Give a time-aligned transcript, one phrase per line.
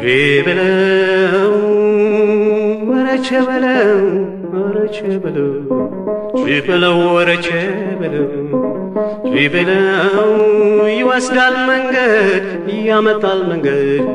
[0.00, 1.54] ቼበለው
[2.88, 4.02] ወረቼ በለው
[4.56, 5.50] ወረቼ በለው
[6.42, 7.48] ቼበለው ወረቼ
[8.00, 8.28] በለው
[9.32, 10.30] ቼበለው
[10.92, 12.46] ይወስዳል መንገድ
[12.88, 14.06] ያመጣል መንገድ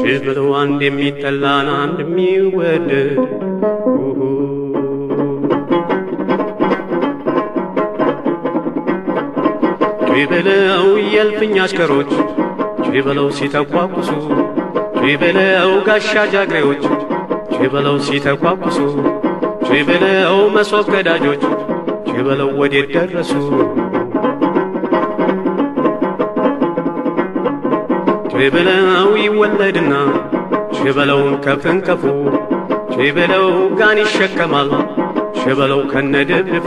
[0.00, 3.12] ቼበለው አንድ የሚጠላን አንድ የሚወደድ
[10.20, 12.08] ቼበለው የእልፍኝ አሽከሮች
[12.84, 14.08] ቼበለው ሲተኳኩሱ
[14.96, 16.82] ቼበለው ጋሻ ጃግሬዎች
[17.52, 18.78] ቼበለው ሲተኳኩሱ
[19.68, 21.42] ቼበለው መሶብ ቀዳጆች
[22.08, 23.32] ቼበለው ወዴት ደረሱ?
[28.32, 29.92] ቼበለው ይወለድና
[30.78, 32.02] ቼበለውን ከፍንከፉ
[32.94, 33.46] ቼበለው
[33.80, 34.72] ጋን ይሸከማል
[35.40, 36.66] ቼበለው ከነድፍድፉ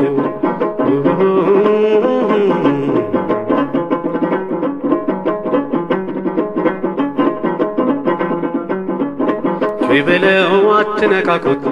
[9.91, 11.63] ቼበለው አትነካኩት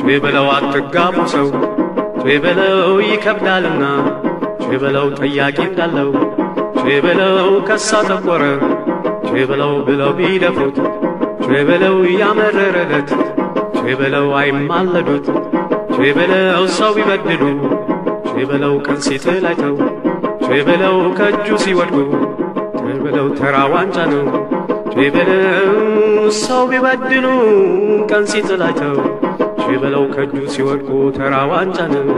[0.00, 1.46] ቼበለው አትጋቡ ሰው
[2.22, 3.84] ቼበለው ይከብዳልና
[4.64, 6.10] ቼበለው ጠያቂ እንዳለው
[6.80, 8.44] ቼበለው ከሳ ጠቆረ
[9.28, 10.76] ቼበለው ብለው ቢደፉት
[11.46, 13.10] ቼበለው ያመረረለት
[13.80, 15.26] ቼበለው አይማለዱት
[15.96, 17.42] ቼበለው ሰው ቢበድሉ
[18.30, 19.74] ቼበለው ቀን ሲጥላቸው
[20.46, 21.98] ቼበለው ከእጁ ሲወድቁ
[22.80, 24.22] ቼበለው ተራ ዋንጫ ነው
[24.98, 25.74] ቼበለው
[26.40, 27.26] ሰው ቢበድሉ
[28.10, 28.96] ቀን ሲጥላቸው
[29.62, 32.08] ቼበለው ከእጁ ሲወድቁ ተራ ዋንጫ ነው።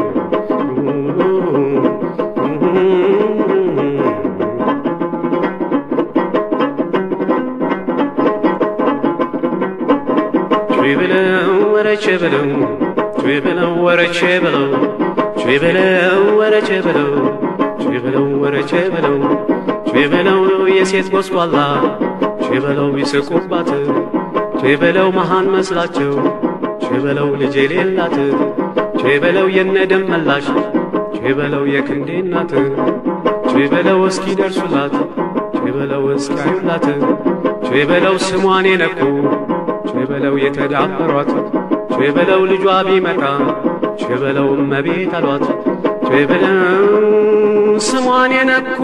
[10.74, 11.26] ቼበለው
[11.74, 12.46] ወረ ቼበለው
[13.22, 14.68] ቼበለው ወረ ቼበለው
[15.42, 15.86] ቼበለው
[16.40, 17.10] ወረ ቼበለው
[17.82, 19.16] ቼበለው ወረ ቼበለው
[19.90, 20.40] ቼበለው
[20.76, 21.56] የሴት ጎስቋላ
[22.50, 23.68] ቼበለው ይስቁባት
[24.62, 26.12] ቼበለው መሃን መስላቸው
[26.84, 28.16] ቼበለው ልጅ የሌላት
[29.02, 30.46] ቼበለው የነደም መላሽ
[31.18, 32.52] ቼበለው የክንዴ እናት
[33.52, 34.94] ቼበለው እስኪ ደርሱላት
[35.56, 36.86] ቼበለው እስኪያዩላት
[37.68, 39.00] ቼበለው ስሟን የነኩ
[39.90, 41.32] ቼበለው የተዳፈሯት
[41.94, 43.22] ቼበለው ልጇ ቢመጣ
[44.02, 45.46] ቼበለው እመቤት አሏት
[46.08, 46.56] ቼበለው
[47.88, 48.78] ስሟን የነኩ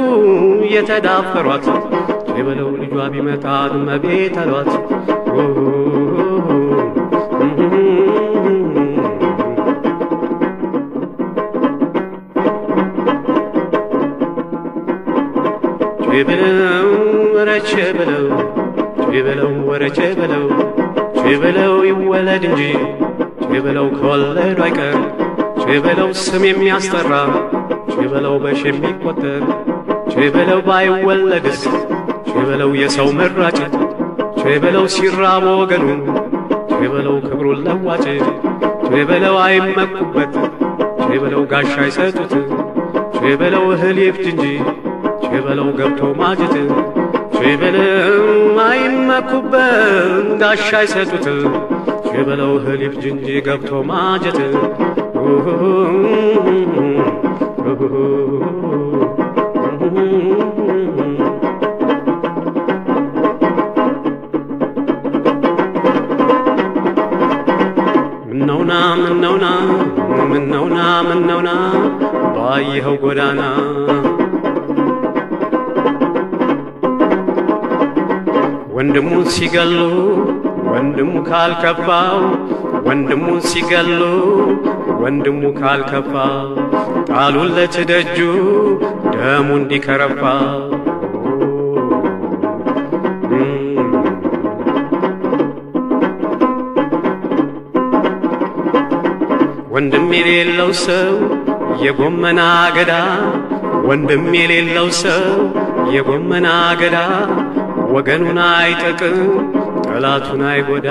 [0.74, 1.66] የተዳፈሯት
[2.30, 4.70] ቼበለው ልጇ ቢመጣ እመቤት አሏት።
[16.06, 16.86] ቼበለው
[17.36, 18.26] ወረቼ በለው
[19.06, 20.46] ቼበለው ወረቼ በለው
[21.20, 22.62] ቼበለው ይወለድ እንጂ
[23.44, 24.96] ቼበለው ከወለዱ አይቀር
[25.64, 27.12] ቼበለው ስም የሚያስጠራ
[27.94, 29.42] ቼበለው በሽ የሚቆጠር
[30.14, 31.62] ቼበለው ባይወለድስ
[32.28, 33.58] ቼበለው የሰው መራጭ
[34.40, 35.88] ቼበለው ሲራብ ወገኑ
[36.72, 38.04] ቼበለው ክብሩን ለዋጭ
[38.88, 40.34] ቼበለው አይመኩበት
[41.06, 42.32] ቼበለው ጋሻ አይሰጡት
[43.18, 44.44] ቼበለው እህል ይፍጅ እንጂ
[45.24, 46.54] ቼበለው ገብቶ ማጀት
[47.36, 48.26] ቼበለው
[48.66, 51.26] አይመኩበት ጋሻ አይሰጡት
[52.08, 54.38] ቼበለው እህል ይፍጅ እንጂ ገብቶ ማጀት
[59.66, 60.25] ምነውና
[70.32, 70.78] ምነውና
[71.08, 71.50] ምነውና
[72.36, 73.42] ባየኸው ጎዳና
[78.76, 79.78] ወንድሙን ሲገሉ
[80.70, 82.18] ወንድሙ ካልከፋው
[82.86, 84.00] ወንድሙን ሲገሉ
[85.02, 86.12] ወንድሙ ካልከፋ
[87.10, 88.18] ጣሉለት ደጁ
[89.14, 90.22] ደሙ እንዲከረፋ
[99.76, 101.08] ወንድም የሌለው ሰው
[101.82, 102.92] የጎመና አገዳ
[103.88, 105.24] ወንድም የሌለው ሰው
[105.94, 106.98] የጎመና አገዳ
[107.94, 109.18] ወገኑን አይጠቅም
[109.86, 110.88] ጠላቱን አይጎዳ።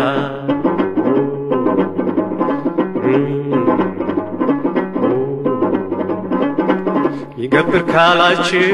[7.44, 8.68] ይገብር ካላችሁ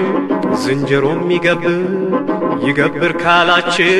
[0.63, 1.79] ዝንጀሮም ይገብር
[2.67, 3.93] ይገብር ካላችሁ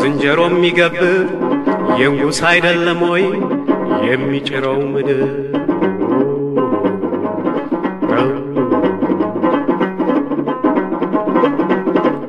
[0.00, 1.20] ዝንጀሮም ይገብር
[2.00, 3.24] የንጉሥ አይደለም ወይ
[4.06, 5.20] የሚጭረው ምድር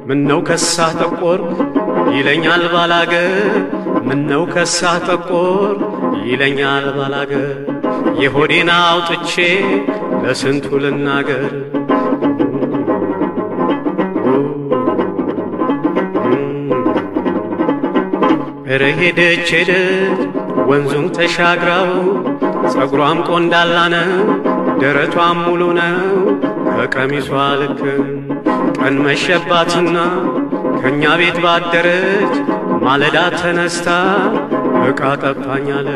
[0.07, 0.65] ምነው ከሳ
[0.99, 1.41] ጠቆር
[2.15, 3.33] ይለኛል ባላገር፣
[4.07, 5.77] ምነው ከሳ ጠቆር
[6.27, 7.47] ይለኛል ባላገር።
[8.21, 9.33] የሆዴና አውጥቼ
[10.23, 11.51] ለስንቱ ልናገር?
[18.67, 20.34] ኧረ ሄደች ሄደች
[20.69, 21.89] ወንዙን ተሻግራው።
[22.73, 24.11] ጸጉሯም ቆንዳላ ነው
[24.81, 25.97] ደረቷም ሙሉ ነው።
[26.77, 27.29] በቀሚሷ
[27.61, 27.81] ልክ
[28.77, 29.97] ቀን መሸባትና
[30.79, 32.33] ከእኛ ቤት ባደረች
[32.85, 33.87] ማለዳ ተነስታ
[34.87, 35.87] ዕቃ ጠፋኛለ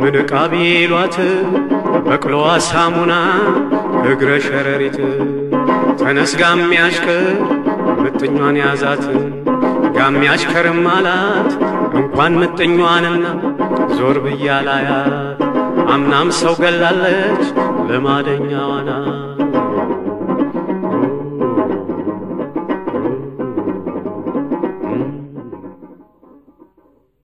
[0.00, 1.16] ምን ዕቃ ቢሏት
[2.06, 3.12] በቅሎዋ ሳሙና
[4.10, 4.98] እግረ ሸረሪት።
[6.00, 7.26] ተነስ ጋሚያሽከር
[8.02, 9.04] ምጥኟን ያዛት።
[9.96, 11.50] ጋሚያሽከርም አላት
[12.00, 13.24] እንኳን ምጥኟንና
[13.98, 14.52] ዞር ብያ
[15.94, 17.44] አምናም ሰው ገላለች
[17.88, 18.70] ልማደኛዋ